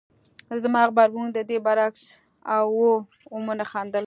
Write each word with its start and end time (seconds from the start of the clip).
زما 0.63 0.81
غبرګون 0.87 1.27
د 1.33 1.39
دې 1.49 1.57
برعکس 1.65 2.03
و 2.13 2.15
او 2.53 2.67
ومې 3.35 3.65
خندل 3.71 3.99